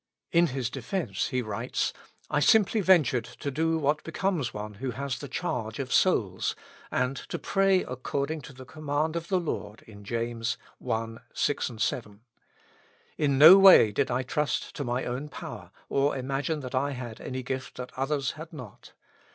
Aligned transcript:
In 0.31 0.47
his 0.47 0.71
defence 0.71 1.27
he 1.27 1.43
writes: 1.43 1.93
"I 2.27 2.39
simply 2.39 2.81
ventured 2.81 3.25
to 3.39 3.51
do 3.51 3.77
what 3.77 4.03
becomes 4.03 4.51
one 4.51 4.73
who 4.81 4.89
has 4.89 5.19
the 5.19 5.27
charge 5.27 5.77
of 5.77 5.93
souls, 5.93 6.55
and 6.89 7.15
to 7.17 7.37
pray 7.37 7.83
according 7.83 8.41
to 8.41 8.53
the 8.53 8.65
command 8.65 9.15
of 9.15 9.27
the 9.27 9.39
Lord 9.39 9.83
in 9.83 10.03
James 10.03 10.57
i. 10.83 11.17
6, 11.35 11.71
7. 11.77 12.21
In 13.19 13.37
no 13.37 13.59
way 13.59 13.91
did 13.91 14.09
I 14.09 14.23
trust 14.23 14.75
to 14.77 14.83
my 14.83 15.05
own 15.05 15.29
power, 15.29 15.69
or 15.87 16.17
imagine 16.17 16.61
that 16.61 16.73
I 16.73 16.93
had 16.93 17.21
any 17.21 17.43
gift 17.43 17.75
that 17.77 17.95
others 17.95 18.31
had 18.31 18.51
not. 18.51 18.93